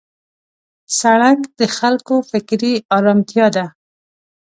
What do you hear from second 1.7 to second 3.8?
خلکو فکري آرامتیا ده.